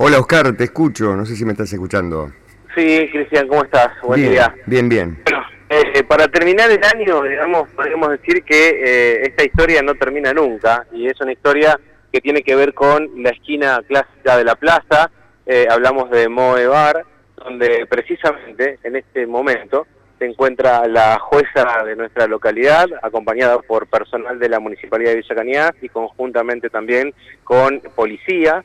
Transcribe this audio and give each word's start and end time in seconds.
Hola 0.00 0.20
Oscar, 0.20 0.56
te 0.56 0.62
escucho, 0.62 1.16
no 1.16 1.26
sé 1.26 1.34
si 1.34 1.44
me 1.44 1.50
estás 1.50 1.72
escuchando. 1.72 2.30
Sí, 2.72 3.08
Cristian, 3.10 3.48
¿cómo 3.48 3.64
estás? 3.64 3.88
Buen 4.00 4.20
bien, 4.20 4.32
día. 4.32 4.54
Bien, 4.66 4.88
bien. 4.88 5.18
Bueno, 5.24 5.44
eh, 5.68 6.04
para 6.04 6.28
terminar 6.28 6.70
el 6.70 6.78
año, 6.84 7.20
digamos, 7.24 7.68
podemos 7.70 8.10
decir 8.10 8.44
que 8.44 8.68
eh, 8.68 9.22
esta 9.24 9.44
historia 9.44 9.82
no 9.82 9.96
termina 9.96 10.32
nunca 10.32 10.86
y 10.92 11.08
es 11.08 11.20
una 11.20 11.32
historia 11.32 11.80
que 12.12 12.20
tiene 12.20 12.44
que 12.44 12.54
ver 12.54 12.74
con 12.74 13.10
la 13.24 13.30
esquina 13.30 13.82
clásica 13.88 14.36
de 14.36 14.44
la 14.44 14.54
plaza. 14.54 15.10
Eh, 15.44 15.66
hablamos 15.68 16.10
de 16.10 16.28
Moe 16.28 16.68
Bar, 16.68 17.04
donde 17.34 17.84
precisamente 17.90 18.78
en 18.84 18.94
este 18.94 19.26
momento 19.26 19.88
se 20.20 20.26
encuentra 20.26 20.86
la 20.86 21.18
jueza 21.18 21.82
de 21.84 21.96
nuestra 21.96 22.28
localidad, 22.28 22.86
acompañada 23.02 23.58
por 23.58 23.88
personal 23.88 24.38
de 24.38 24.48
la 24.48 24.60
Municipalidad 24.60 25.10
de 25.10 25.16
Villa 25.16 25.34
Cañas 25.34 25.72
y 25.82 25.88
conjuntamente 25.88 26.70
también 26.70 27.12
con 27.42 27.80
policía. 27.96 28.64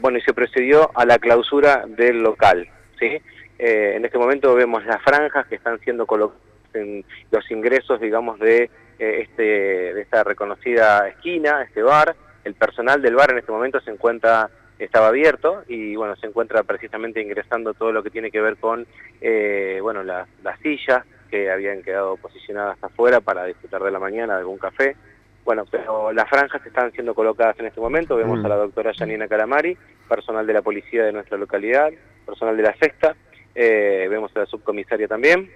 Bueno, 0.00 0.18
y 0.18 0.22
se 0.22 0.32
procedió 0.32 0.90
a 0.94 1.04
la 1.04 1.18
clausura 1.18 1.84
del 1.86 2.22
local. 2.22 2.68
¿sí? 2.98 3.20
Eh, 3.62 3.92
en 3.94 4.04
este 4.06 4.16
momento 4.16 4.54
vemos 4.54 4.86
las 4.86 5.02
franjas 5.02 5.46
que 5.46 5.56
están 5.56 5.78
siendo 5.80 6.06
colocadas 6.06 6.40
en 6.72 7.04
los 7.30 7.50
ingresos, 7.50 8.00
digamos, 8.00 8.38
de, 8.38 8.70
eh, 8.98 9.20
este, 9.22 9.42
de 9.42 10.00
esta 10.00 10.24
reconocida 10.24 11.06
esquina, 11.08 11.62
este 11.62 11.82
bar. 11.82 12.16
El 12.42 12.54
personal 12.54 13.02
del 13.02 13.16
bar 13.16 13.32
en 13.32 13.38
este 13.38 13.52
momento 13.52 13.78
se 13.80 13.90
encuentra 13.90 14.48
estaba 14.78 15.08
abierto 15.08 15.62
y 15.68 15.94
bueno 15.94 16.16
se 16.16 16.26
encuentra 16.26 16.62
precisamente 16.62 17.20
ingresando 17.20 17.74
todo 17.74 17.92
lo 17.92 18.02
que 18.02 18.08
tiene 18.08 18.30
que 18.30 18.40
ver 18.40 18.56
con 18.56 18.86
eh, 19.20 19.78
bueno 19.82 20.02
las, 20.02 20.26
sillas 20.62 21.04
que 21.30 21.50
habían 21.50 21.82
quedado 21.82 22.16
posicionadas 22.16 22.82
afuera 22.82 23.20
para 23.20 23.44
disfrutar 23.44 23.82
de 23.82 23.90
la 23.90 23.98
mañana 23.98 24.36
de 24.36 24.40
algún 24.40 24.56
café 24.56 24.96
bueno, 25.44 25.64
pero 25.70 26.12
las 26.12 26.28
franjas 26.28 26.64
están 26.64 26.92
siendo 26.92 27.14
colocadas 27.14 27.58
en 27.58 27.66
este 27.66 27.80
momento. 27.80 28.16
Vemos 28.16 28.40
mm. 28.40 28.46
a 28.46 28.48
la 28.48 28.56
doctora 28.56 28.92
Janina 28.94 29.28
Calamari, 29.28 29.76
personal 30.08 30.46
de 30.46 30.52
la 30.52 30.62
policía 30.62 31.04
de 31.04 31.12
nuestra 31.12 31.38
localidad, 31.38 31.90
personal 32.26 32.56
de 32.56 32.62
la 32.62 32.74
sexta, 32.76 33.16
eh, 33.54 34.06
vemos 34.08 34.30
a 34.36 34.40
la 34.40 34.46
subcomisaria 34.46 35.08
también, 35.08 35.50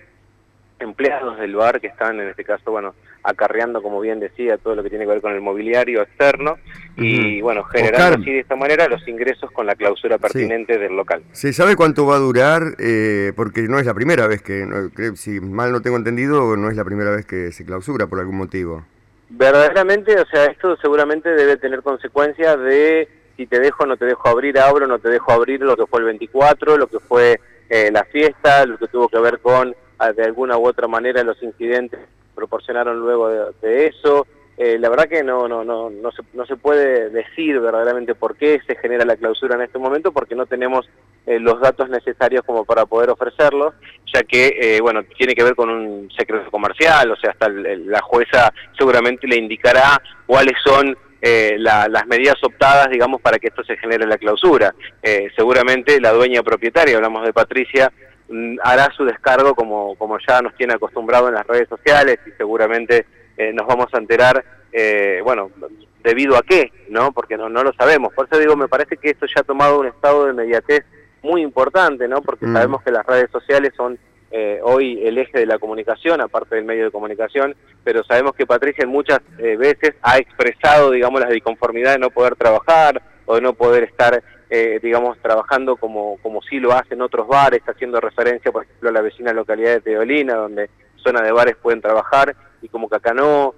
empleados 0.80 1.38
del 1.38 1.54
bar 1.54 1.80
que 1.80 1.86
están 1.86 2.20
en 2.20 2.28
este 2.28 2.44
caso, 2.44 2.70
bueno, 2.70 2.94
acarreando, 3.22 3.82
como 3.82 4.00
bien 4.00 4.20
decía, 4.20 4.58
todo 4.58 4.74
lo 4.74 4.82
que 4.82 4.90
tiene 4.90 5.06
que 5.06 5.12
ver 5.12 5.20
con 5.22 5.32
el 5.32 5.40
mobiliario 5.40 6.02
externo 6.02 6.58
y, 6.96 7.40
bueno, 7.40 7.64
generando 7.64 8.18
así 8.20 8.32
de 8.32 8.40
esta 8.40 8.54
manera 8.54 8.86
los 8.88 9.06
ingresos 9.08 9.50
con 9.50 9.66
la 9.66 9.74
clausura 9.76 10.18
pertinente 10.18 10.78
del 10.78 10.94
local. 10.94 11.22
¿Se 11.32 11.52
sabe 11.52 11.74
cuánto 11.74 12.04
va 12.04 12.16
a 12.16 12.18
durar? 12.18 12.62
Eh, 12.78 13.32
porque 13.34 13.62
no 13.62 13.78
es 13.78 13.86
la 13.86 13.94
primera 13.94 14.26
vez 14.26 14.42
que, 14.42 14.66
si 15.14 15.40
mal 15.40 15.72
no 15.72 15.80
tengo 15.80 15.96
entendido, 15.96 16.56
no 16.56 16.68
es 16.68 16.76
la 16.76 16.84
primera 16.84 17.10
vez 17.10 17.24
que 17.24 17.50
se 17.52 17.64
clausura 17.64 18.06
por 18.06 18.20
algún 18.20 18.36
motivo. 18.36 18.84
Verdaderamente, 19.28 20.20
o 20.20 20.26
sea, 20.26 20.46
esto 20.46 20.76
seguramente 20.76 21.30
debe 21.30 21.56
tener 21.56 21.82
consecuencias 21.82 22.58
de 22.60 23.08
si 23.36 23.46
te 23.46 23.58
dejo, 23.58 23.86
no 23.86 23.96
te 23.96 24.04
dejo 24.04 24.28
abrir, 24.28 24.58
abro, 24.58 24.86
no 24.86 24.98
te 24.98 25.08
dejo 25.08 25.32
abrir 25.32 25.60
lo 25.60 25.76
que 25.76 25.86
fue 25.86 26.00
el 26.00 26.06
24, 26.06 26.76
lo 26.76 26.86
que 26.86 27.00
fue 27.00 27.40
eh, 27.68 27.90
la 27.90 28.04
fiesta, 28.04 28.64
lo 28.66 28.78
que 28.78 28.86
tuvo 28.86 29.08
que 29.08 29.18
ver 29.18 29.40
con, 29.40 29.74
ah, 29.98 30.12
de 30.12 30.24
alguna 30.24 30.56
u 30.56 30.66
otra 30.66 30.86
manera, 30.86 31.22
los 31.24 31.42
incidentes 31.42 32.00
proporcionaron 32.34 33.00
luego 33.00 33.28
de, 33.28 33.86
eso. 33.86 34.26
Eh, 34.56 34.78
la 34.78 34.88
verdad 34.88 35.08
que 35.08 35.24
no, 35.24 35.48
no, 35.48 35.64
no, 35.64 35.90
no, 35.90 36.12
se, 36.12 36.22
no 36.32 36.46
se 36.46 36.56
puede 36.56 37.10
decir 37.10 37.58
verdaderamente 37.58 38.14
por 38.14 38.36
qué 38.36 38.60
se 38.66 38.76
genera 38.76 39.04
la 39.04 39.16
clausura 39.16 39.56
en 39.56 39.62
este 39.62 39.78
momento, 39.78 40.12
porque 40.12 40.36
no 40.36 40.46
tenemos 40.46 40.88
eh, 41.26 41.38
los 41.38 41.60
datos 41.60 41.88
necesarios 41.88 42.42
como 42.44 42.64
para 42.64 42.86
poder 42.86 43.10
ofrecerlos, 43.10 43.74
ya 44.12 44.22
que, 44.22 44.78
bueno, 44.80 45.02
tiene 45.16 45.34
que 45.34 45.42
ver 45.42 45.54
con 45.54 45.70
un 45.70 46.10
secreto 46.16 46.50
comercial, 46.50 47.10
o 47.10 47.16
sea, 47.16 47.30
hasta 47.30 47.48
la 47.48 48.00
jueza 48.02 48.52
seguramente 48.78 49.26
le 49.26 49.36
indicará 49.36 50.00
cuáles 50.26 50.54
son 50.64 50.96
eh, 51.26 51.56
las 51.58 52.06
medidas 52.06 52.36
optadas, 52.42 52.90
digamos, 52.90 53.18
para 53.18 53.38
que 53.38 53.46
esto 53.46 53.64
se 53.64 53.78
genere 53.78 54.06
la 54.06 54.18
clausura. 54.18 54.74
Eh, 55.02 55.30
seguramente 55.34 55.98
la 55.98 56.12
dueña 56.12 56.42
propietaria, 56.42 56.96
hablamos 56.96 57.24
de 57.24 57.32
Patricia, 57.32 57.90
mm, 58.28 58.58
hará 58.62 58.92
su 58.94 59.06
descargo 59.06 59.54
como, 59.54 59.96
como 59.96 60.18
ya 60.18 60.42
nos 60.42 60.54
tiene 60.54 60.74
acostumbrado 60.74 61.28
en 61.28 61.34
las 61.36 61.46
redes 61.46 61.66
sociales 61.66 62.18
y 62.26 62.30
seguramente 62.32 63.06
eh, 63.38 63.54
nos 63.54 63.66
vamos 63.66 63.86
a 63.94 63.98
enterar, 63.98 64.44
bueno, 65.24 65.50
debido 66.02 66.36
a 66.36 66.42
qué, 66.42 66.70
¿no? 66.90 67.10
Porque 67.12 67.38
no, 67.38 67.48
no 67.48 67.62
lo 67.62 67.72
sabemos. 67.72 68.12
Por 68.12 68.28
eso 68.30 68.38
digo, 68.38 68.54
me 68.54 68.68
parece 68.68 68.98
que 68.98 69.08
esto 69.08 69.24
ya 69.24 69.40
ha 69.40 69.44
tomado 69.44 69.80
un 69.80 69.86
estado 69.86 70.26
de 70.26 70.32
inmediatez 70.32 70.84
muy 71.24 71.42
importante, 71.42 72.06
¿no? 72.06 72.20
Porque 72.22 72.46
mm. 72.46 72.52
sabemos 72.52 72.82
que 72.82 72.92
las 72.92 73.04
redes 73.04 73.30
sociales 73.30 73.72
son 73.76 73.98
eh, 74.30 74.58
hoy 74.62 75.00
el 75.04 75.16
eje 75.16 75.38
de 75.38 75.46
la 75.46 75.58
comunicación, 75.58 76.20
aparte 76.20 76.56
del 76.56 76.64
medio 76.64 76.86
de 76.86 76.90
comunicación, 76.90 77.54
pero 77.82 78.04
sabemos 78.04 78.34
que 78.34 78.46
Patricia 78.46 78.86
muchas 78.86 79.20
eh, 79.38 79.56
veces 79.56 79.94
ha 80.02 80.18
expresado, 80.18 80.90
digamos, 80.90 81.20
la 81.20 81.28
disconformidad 81.28 81.92
de 81.92 82.00
no 82.00 82.10
poder 82.10 82.36
trabajar 82.36 83.00
o 83.26 83.36
de 83.36 83.40
no 83.40 83.54
poder 83.54 83.84
estar, 83.84 84.22
eh, 84.50 84.80
digamos, 84.82 85.18
trabajando 85.18 85.76
como, 85.76 86.18
como 86.20 86.42
sí 86.42 86.58
lo 86.58 86.72
hacen 86.72 87.00
otros 87.00 87.26
bares, 87.26 87.62
haciendo 87.66 88.00
referencia, 88.00 88.52
por 88.52 88.64
ejemplo, 88.64 88.90
a 88.90 88.92
la 88.92 89.02
vecina 89.02 89.32
localidad 89.32 89.74
de 89.74 89.80
Teolina, 89.80 90.34
donde 90.34 90.68
zona 90.96 91.22
de 91.22 91.32
bares 91.32 91.56
pueden 91.56 91.80
trabajar 91.80 92.34
y 92.60 92.68
como 92.68 92.88
que 92.88 92.96
acá 92.96 93.14
no. 93.14 93.54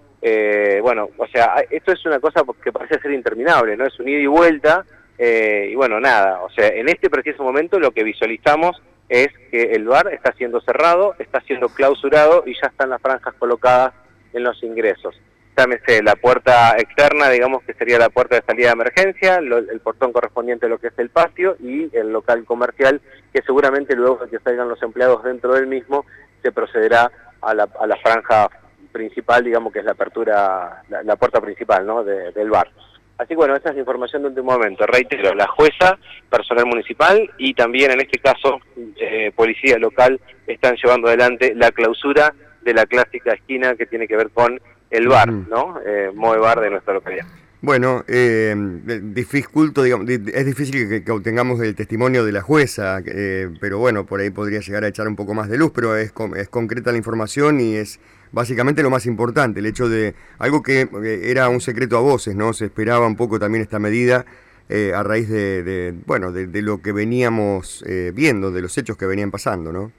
bueno, 0.83 1.09
o 1.16 1.27
sea, 1.28 1.54
esto 1.71 1.93
es 1.93 2.04
una 2.04 2.21
cosa 2.21 2.43
que 2.62 2.71
parece 2.71 3.00
ser 3.00 3.12
interminable, 3.12 3.77
¿no? 3.77 3.87
Es 3.87 3.98
un 3.98 4.09
ida 4.09 4.19
y 4.19 4.27
vuelta 4.27 4.84
y 5.19 5.75
bueno, 5.75 6.00
nada, 6.00 6.43
o 6.43 6.50
sea, 6.50 6.69
en 6.69 6.88
este 6.88 7.09
preciso 7.09 7.43
momento 7.43 7.78
lo 7.78 7.93
que 7.93 8.04
visualizamos 8.04 8.82
es 9.09 9.28
que 9.50 9.72
el 9.72 9.84
bar 9.84 10.12
está 10.12 10.32
siendo 10.32 10.60
cerrado, 10.60 11.15
está 11.19 11.41
siendo 11.43 11.69
clausurado 11.69 12.43
y 12.47 12.54
ya 12.54 12.69
están 12.69 12.91
las 12.91 13.00
franjas 13.00 13.34
colocadas 13.38 13.94
en 14.32 14.43
los 14.43 14.62
ingresos. 14.62 15.15
Llámese 15.56 16.03
la 16.03 16.16
puerta 16.16 16.77
externa, 16.77 17.31
digamos 17.31 17.62
que 17.62 17.72
sería 17.72 17.99
la 17.99 18.10
puerta 18.10 18.37
de 18.37 18.43
salida 18.43 18.66
de 18.66 18.72
emergencia, 18.72 19.37
el 19.37 19.81
portón 19.81 20.12
correspondiente 20.12 20.66
a 20.66 20.69
lo 20.69 20.78
que 20.78 20.88
es 20.88 20.99
el 20.99 21.09
patio 21.09 21.56
y 21.60 21.88
el 21.97 22.12
local 22.12 22.44
comercial, 22.44 23.00
que 23.33 23.41
seguramente 23.41 23.97
luego 23.97 24.16
de 24.16 24.31
que 24.31 24.43
salgan 24.44 24.69
los 24.69 24.83
empleados 24.83 25.25
dentro 25.25 25.54
del 25.54 25.66
mismo, 25.66 26.04
se 26.43 26.53
procederá 26.53 27.10
a 27.41 27.54
la, 27.54 27.69
a 27.81 27.87
la 27.87 27.97
franja 27.97 28.50
principal, 28.93 29.44
digamos 29.44 29.72
que 29.72 29.78
es 29.78 29.84
la 29.84 29.93
apertura, 29.93 30.83
la, 30.88 31.16
puerta 31.16 31.41
principal 31.41 31.87
¿no? 31.87 32.04
del 32.04 32.50
bar. 32.50 32.71
Así 33.19 33.28
que 33.28 33.37
bueno, 33.37 33.56
esa 33.56 33.71
es 33.71 33.77
la 33.77 33.81
información 33.81 34.22
de 34.22 34.28
último 34.28 34.53
momento. 34.53 34.87
Reitero, 34.87 35.34
la 35.34 35.47
jueza, 35.47 35.99
personal 36.28 36.66
municipal 36.66 37.31
y 37.38 37.54
también 37.54 37.93
en 37.93 38.00
este 38.00 38.19
caso 38.19 38.60
eh, 39.00 39.32
policía 39.34 39.78
local 39.78 40.21
están 40.47 40.77
llevando 40.77 41.09
adelante 41.09 41.54
la 41.54 41.71
clausura 41.72 42.34
de 42.62 42.75
la 42.75 42.84
clásica 42.87 43.32
esquina 43.32 43.75
que 43.75 43.87
tiene 43.87 44.06
que 44.06 44.16
ver 44.16 44.31
con 44.31 44.60
el 44.91 45.09
bar, 45.09 45.32
¿no? 45.32 45.81
Eh, 45.84 46.10
Moe 46.15 46.38
Bar 46.38 46.60
de 46.60 46.71
nuestra 46.71 46.94
localidad. 46.94 47.27
Bueno, 47.62 48.04
eh, 48.06 48.54
dificulto, 49.03 49.83
digamos, 49.83 50.09
es 50.09 50.47
difícil 50.47 51.03
que, 51.03 51.10
obtengamos 51.10 51.60
el 51.60 51.75
testimonio 51.75 52.25
de 52.25 52.33
la 52.33 52.43
jueza, 52.43 53.00
eh, 53.04 53.48
pero 53.60 53.78
bueno, 53.78 54.04
por 54.04 54.21
ahí 54.21 54.31
podría 54.31 54.60
llegar 54.60 54.84
a 54.84 54.88
echar 54.88 55.09
un 55.09 55.16
poco 55.16 55.34
más 55.34 55.48
de 55.48 55.56
luz, 55.56 55.72
pero 55.75 55.97
es, 55.97 56.12
es 56.37 56.48
concreta 56.48 56.93
la 56.93 56.98
información 56.98 57.60
y 57.60 57.75
es 57.75 57.98
básicamente 58.36 58.82
lo 58.82 58.91
más 58.91 59.06
importante, 59.06 59.60
el 59.60 59.66
hecho 59.66 59.88
de 59.88 60.14
algo 60.38 60.62
que 60.62 60.82
eh, 60.82 61.20
era 61.24 61.48
un 61.48 61.60
secreto 61.60 61.97
a 61.97 62.00
voces, 62.00 62.36
¿no? 62.36 62.52
Se 62.52 62.66
esperaba 62.66 63.06
un 63.06 63.16
poco 63.16 63.41
también 63.41 63.62
esta 63.62 63.78
medida 63.78 64.26
eh, 64.69 64.92
a 64.94 65.02
raíz 65.02 65.28
de, 65.28 65.94
bueno, 66.04 66.32
de, 66.32 66.47
de, 66.47 66.62
lo 66.62 66.82
que 66.82 66.92
veníamos 66.92 67.82
viendo, 68.12 68.50
de 68.50 68.62
los 68.62 68.76
hechos 68.76 68.97
que 68.97 69.06
venían 69.06 69.30
pasando, 69.30 69.72
¿no? 69.72 69.91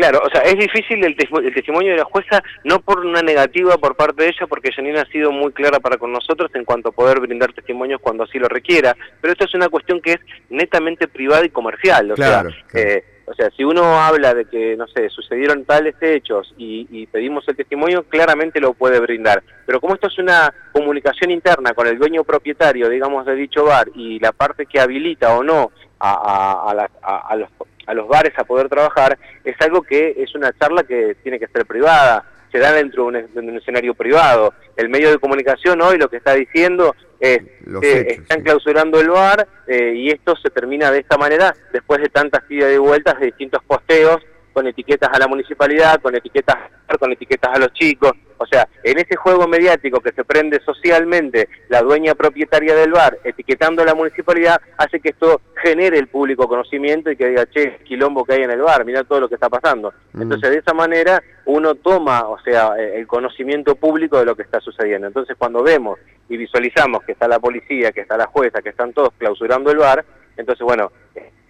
Claro, 0.00 0.22
o 0.24 0.30
sea, 0.30 0.42
es 0.42 0.56
difícil 0.56 1.04
el, 1.04 1.14
testimonio 1.16 1.92
de 1.92 1.98
la 1.98 2.04
jueza, 2.04 2.42
no 2.64 2.80
por 2.80 3.04
una 3.04 3.20
negativa 3.20 3.76
por 3.76 3.96
parte 3.96 4.22
de 4.22 4.28
ella, 4.30 4.46
porque 4.46 4.72
Janina 4.72 5.02
ha 5.02 5.12
sido 5.12 5.30
muy 5.30 5.52
clara 5.52 5.80
para 5.80 5.98
con 5.98 6.12
nosotros 6.12 6.50
en 6.54 6.64
cuanto 6.64 6.88
a 6.88 6.92
poder 6.92 7.20
brindar 7.20 7.52
testimonios 7.52 8.00
cuando 8.00 8.24
así 8.24 8.38
lo 8.38 8.48
requiera, 8.48 8.96
pero 9.20 9.32
esto 9.32 9.44
es 9.44 9.54
una 9.54 9.68
cuestión 9.68 10.00
que 10.00 10.12
es 10.12 10.20
netamente 10.48 11.06
privada 11.08 11.44
y 11.44 11.50
comercial, 11.50 12.12
o 12.12 12.16
sea, 12.16 12.44
eh, 12.72 13.04
o 13.30 13.34
sea, 13.34 13.48
si 13.56 13.62
uno 13.62 14.00
habla 14.00 14.34
de 14.34 14.44
que, 14.44 14.76
no 14.76 14.88
sé, 14.88 15.08
sucedieron 15.08 15.64
tales 15.64 15.94
hechos 16.00 16.52
y, 16.58 16.88
y, 16.90 17.06
pedimos 17.06 17.46
el 17.46 17.54
testimonio, 17.54 18.02
claramente 18.08 18.60
lo 18.60 18.74
puede 18.74 18.98
brindar. 18.98 19.40
Pero 19.64 19.80
como 19.80 19.94
esto 19.94 20.08
es 20.08 20.18
una 20.18 20.52
comunicación 20.72 21.30
interna 21.30 21.72
con 21.72 21.86
el 21.86 21.96
dueño 21.96 22.24
propietario, 22.24 22.88
digamos, 22.88 23.24
de 23.26 23.36
dicho 23.36 23.64
bar 23.64 23.88
y 23.94 24.18
la 24.18 24.32
parte 24.32 24.66
que 24.66 24.80
habilita 24.80 25.36
o 25.36 25.44
no 25.44 25.70
a, 26.00 26.72
a, 26.72 27.36
los, 27.36 27.50
a 27.86 27.94
los 27.94 28.08
bares 28.08 28.32
a 28.36 28.44
poder 28.44 28.68
trabajar, 28.68 29.16
es 29.44 29.54
algo 29.60 29.82
que 29.82 30.16
es 30.18 30.34
una 30.34 30.52
charla 30.58 30.82
que 30.82 31.14
tiene 31.22 31.38
que 31.38 31.46
ser 31.46 31.66
privada, 31.66 32.24
se 32.50 32.58
da 32.58 32.72
dentro 32.72 33.10
de 33.10 33.28
un, 33.34 33.56
escenario 33.56 33.94
privado. 33.94 34.54
El 34.76 34.88
medio 34.88 35.10
de 35.10 35.18
comunicación 35.18 35.80
hoy 35.80 35.98
lo 35.98 36.08
que 36.08 36.16
está 36.16 36.34
diciendo 36.34 36.94
es 37.20 37.42
que 37.80 38.00
están 38.12 38.42
clausurando 38.42 39.00
el 39.00 39.10
bar 39.10 39.46
eh, 39.66 39.92
y 39.94 40.10
esto 40.10 40.34
se 40.36 40.50
termina 40.50 40.90
de 40.90 41.00
esta 41.00 41.18
manera 41.18 41.54
después 41.72 42.00
de 42.00 42.08
tantas 42.08 42.42
idas 42.50 42.72
y 42.72 42.78
vueltas 42.78 43.20
de 43.20 43.26
distintos 43.26 43.62
posteos 43.64 44.18
con 44.52 44.66
etiquetas 44.66 45.10
a 45.12 45.18
la 45.18 45.28
municipalidad, 45.28 46.00
con 46.00 46.14
etiquetas 46.14 46.56
con 46.98 47.12
etiquetas 47.12 47.56
a 47.56 47.58
los 47.58 47.72
chicos. 47.72 48.12
O 48.38 48.46
sea, 48.46 48.66
en 48.82 48.98
ese 48.98 49.16
juego 49.16 49.46
mediático 49.46 50.00
que 50.00 50.12
se 50.12 50.24
prende 50.24 50.60
socialmente 50.64 51.48
la 51.68 51.82
dueña 51.82 52.14
propietaria 52.14 52.74
del 52.74 52.92
bar 52.92 53.18
etiquetando 53.22 53.82
a 53.82 53.84
la 53.84 53.94
municipalidad, 53.94 54.60
hace 54.78 54.98
que 54.98 55.10
esto 55.10 55.42
genere 55.62 55.98
el 55.98 56.08
público 56.08 56.48
conocimiento 56.48 57.10
y 57.10 57.16
que 57.16 57.28
diga, 57.28 57.46
che, 57.46 57.78
quilombo 57.84 58.24
que 58.24 58.34
hay 58.34 58.42
en 58.42 58.50
el 58.50 58.62
bar, 58.62 58.84
mira 58.86 59.04
todo 59.04 59.20
lo 59.20 59.28
que 59.28 59.34
está 59.34 59.50
pasando. 59.50 59.92
Mm. 60.14 60.22
Entonces, 60.22 60.50
de 60.50 60.58
esa 60.58 60.72
manera, 60.72 61.22
uno 61.44 61.74
toma, 61.74 62.28
o 62.28 62.40
sea, 62.40 62.72
eh, 62.78 62.98
el 62.98 63.06
conocimiento 63.06 63.74
público 63.74 64.18
de 64.18 64.24
lo 64.24 64.34
que 64.34 64.42
está 64.42 64.58
sucediendo. 64.60 65.06
Entonces, 65.06 65.36
cuando 65.38 65.62
vemos 65.62 65.98
y 66.30 66.38
visualizamos 66.38 67.02
que 67.02 67.12
está 67.12 67.28
la 67.28 67.40
policía, 67.40 67.92
que 67.92 68.00
está 68.00 68.16
la 68.16 68.26
jueza, 68.26 68.62
que 68.62 68.70
están 68.70 68.94
todos 68.94 69.10
clausurando 69.18 69.70
el 69.70 69.78
bar, 69.78 70.04
Entonces, 70.36 70.64
bueno, 70.64 70.90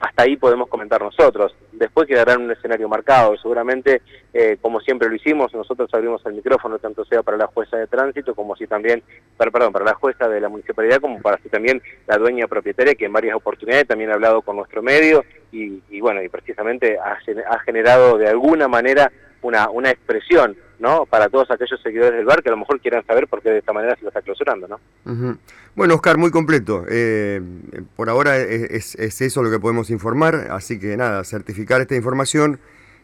hasta 0.00 0.23
ahí 0.23 0.37
podemos 0.37 0.69
comentar 0.69 1.02
nosotros. 1.02 1.55
Después 1.73 2.08
quedará 2.08 2.32
en 2.32 2.43
un 2.43 2.50
escenario 2.50 2.88
marcado. 2.88 3.37
Seguramente, 3.37 4.00
eh, 4.32 4.56
como 4.61 4.81
siempre 4.81 5.08
lo 5.08 5.14
hicimos, 5.14 5.52
nosotros 5.55 5.91
abrimos 5.93 6.25
el 6.25 6.32
micrófono, 6.32 6.79
tanto 6.79 7.05
sea 7.05 7.23
para 7.23 7.37
la 7.37 7.47
jueza 7.47 7.76
de 7.76 7.87
tránsito, 7.87 8.35
como 8.35 8.56
si 8.56 8.67
también, 8.67 9.02
para, 9.37 9.50
perdón, 9.50 9.73
para 9.73 9.85
la 9.85 9.94
jueza 9.94 10.29
de 10.29 10.41
la 10.41 10.49
municipalidad, 10.49 11.00
como 11.00 11.20
para 11.20 11.38
si 11.43 11.50
también 11.50 11.82
la 12.06 12.17
dueña 12.17 12.49
propietaria, 12.49 12.94
que 12.94 13.05
en 13.05 13.12
varias 13.12 13.37
oportunidades 13.37 13.87
también 13.87 14.11
ha 14.11 14.14
hablado 14.14 14.41
con 14.41 14.56
nuestro 14.56 14.82
medio 14.82 15.25
y, 15.52 15.82
y 15.91 16.00
bueno, 16.00 16.23
y 16.23 16.29
precisamente 16.29 16.99
ha, 16.99 17.19
ha 17.50 17.58
generado 17.61 18.17
de 18.17 18.29
alguna 18.29 18.69
manera 18.69 19.12
una, 19.42 19.70
una 19.70 19.90
expresión 19.90 20.56
¿no? 20.81 21.06
Para 21.06 21.28
todos 21.28 21.50
aquellos 21.50 21.81
seguidores 21.82 22.16
del 22.16 22.25
bar 22.25 22.42
que 22.42 22.48
a 22.48 22.52
lo 22.52 22.58
mejor 22.58 22.81
quieran 22.81 23.04
saber 23.06 23.28
por 23.28 23.42
qué 23.42 23.50
de 23.50 23.58
esta 23.58 23.72
manera 23.72 23.94
se 23.96 24.02
lo 24.02 24.08
está 24.08 24.22
clausurando, 24.22 24.66
¿no? 24.66 24.81
Bueno, 25.76 25.94
Oscar, 25.94 26.16
muy 26.16 26.31
completo. 26.31 26.84
Eh, 26.88 27.40
por 27.96 28.08
ahora 28.08 28.38
es, 28.38 28.94
es, 28.96 29.20
eso 29.20 29.42
lo 29.42 29.50
que 29.50 29.60
podemos 29.60 29.90
informar, 29.90 30.48
así 30.50 30.81
que 30.81 30.96
nada, 30.96 31.22
certificar 31.25 31.81
esta 31.82 31.94
información 31.94 32.58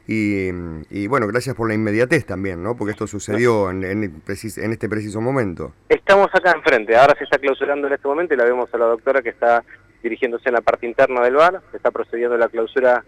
y, 0.09 0.49
y 0.91 1.07
bueno, 1.07 1.27
gracias 1.27 1.55
por 1.55 1.69
la 1.69 1.75
inmediatez 1.75 2.25
también, 2.25 2.63
¿no? 2.63 2.77
Porque 2.77 2.93
esto 2.93 3.07
sucedió 3.07 3.71
en, 3.71 3.85
en, 3.85 4.03
en, 4.05 4.73
este 4.73 4.89
preciso 4.89 5.21
momento. 5.21 5.73
Estamos 5.89 6.29
acá 6.33 6.53
enfrente, 6.53 6.97
ahora 6.97 7.15
se 7.19 7.25
está 7.25 7.39
clausurando 7.39 7.89
en 7.89 7.93
este 7.93 8.09
momento 8.09 8.33
y 8.33 8.37
la 8.39 8.45
vemos 8.45 8.73
a 8.73 8.79
la 8.79 8.87
doctora 8.87 9.21
que 9.21 9.31
está 9.31 9.63
dirigiéndose 10.03 10.49
en 10.49 10.55
la 10.55 10.61
parte 10.61 10.87
interna 10.87 11.21
del 11.23 11.35
bar, 11.35 11.61
se 11.73 11.77
está 11.77 11.91
procediendo 11.91 12.39
la 12.39 12.49
clausura 12.49 13.05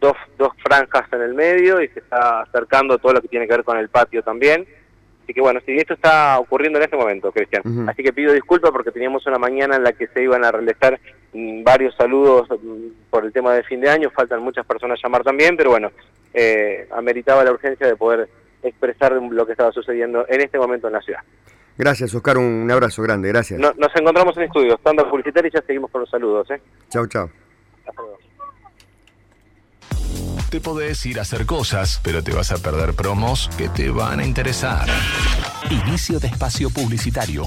dos, 0.00 0.16
dos 0.36 0.52
franjas 0.62 1.12
en 1.12 1.22
el 1.22 1.34
medio 1.34 1.80
y 1.82 1.88
se 1.88 2.00
está 2.00 2.42
acercando 2.42 2.98
todo 2.98 3.14
lo 3.14 3.20
que 3.20 3.28
tiene 3.28 3.46
que 3.46 3.54
ver 3.54 3.64
con 3.64 3.78
el 3.78 3.88
patio 3.88 4.22
también. 4.22 4.66
Así 5.28 5.34
que 5.34 5.40
bueno, 5.42 5.60
sí, 5.66 5.76
esto 5.76 5.92
está 5.92 6.38
ocurriendo 6.38 6.78
en 6.78 6.84
este 6.84 6.96
momento, 6.96 7.30
Cristian. 7.30 7.62
Así 7.86 8.02
que 8.02 8.14
pido 8.14 8.32
disculpas 8.32 8.70
porque 8.70 8.90
teníamos 8.90 9.26
una 9.26 9.38
mañana 9.38 9.76
en 9.76 9.84
la 9.84 9.92
que 9.92 10.06
se 10.06 10.22
iban 10.22 10.42
a 10.42 10.50
realizar 10.50 10.98
mm, 11.34 11.62
varios 11.62 11.94
saludos 11.96 12.48
mm, 12.48 13.10
por 13.10 13.26
el 13.26 13.32
tema 13.32 13.52
de 13.52 13.62
fin 13.62 13.80
de 13.80 13.90
año, 13.90 14.10
faltan 14.10 14.42
muchas 14.42 14.64
personas 14.64 14.98
llamar 15.02 15.22
también, 15.22 15.54
pero 15.54 15.70
bueno, 15.70 15.90
eh, 16.32 16.88
ameritaba 16.92 17.44
la 17.44 17.52
urgencia 17.52 17.86
de 17.86 17.94
poder 17.94 18.28
expresar 18.62 19.12
lo 19.12 19.44
que 19.44 19.52
estaba 19.52 19.70
sucediendo 19.70 20.24
en 20.28 20.40
este 20.40 20.58
momento 20.58 20.86
en 20.86 20.94
la 20.94 21.02
ciudad. 21.02 21.20
Gracias, 21.76 22.14
Oscar, 22.14 22.38
un 22.38 22.68
abrazo 22.70 23.02
grande, 23.02 23.28
gracias. 23.28 23.60
nos 23.60 23.94
encontramos 23.94 24.36
en 24.38 24.44
estudio, 24.44 24.76
estando 24.76 25.08
publicitario 25.10 25.48
y 25.48 25.52
ya 25.52 25.62
seguimos 25.62 25.90
con 25.90 26.00
los 26.00 26.10
saludos. 26.10 26.50
¿eh? 26.50 26.60
Chau, 26.88 27.06
chau. 27.06 27.28
Te 30.50 30.60
podés 30.60 31.04
ir 31.04 31.18
a 31.18 31.22
hacer 31.22 31.44
cosas, 31.44 32.00
pero 32.02 32.22
te 32.22 32.32
vas 32.32 32.52
a 32.52 32.56
perder 32.56 32.94
promos 32.94 33.50
que 33.58 33.68
te 33.68 33.90
van 33.90 34.20
a 34.20 34.24
interesar. 34.24 34.88
Inicio 35.70 36.18
de 36.18 36.28
espacio 36.28 36.70
publicitario. 36.70 37.44